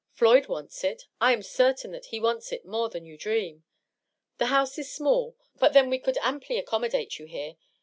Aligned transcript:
Floyd 0.13 0.47
wants 0.47 0.83
it; 0.83 1.03
I 1.21 1.31
am 1.31 1.43
certain 1.43 1.91
that 1.91 2.07
he 2.07 2.19
wants 2.19 2.51
it 2.51 2.65
more 2.65 2.89
than 2.89 3.05
you 3.05 3.19
dream. 3.19 3.65
The 4.39 4.47
house 4.47 4.79
is 4.79 4.91
small, 4.91 5.35
but 5.59 5.73
then 5.73 5.91
we 5.91 5.99
could 5.99 6.17
amply 6.23 6.57
accommodate 6.57 7.19
you 7.19 7.27
here. 7.27 7.55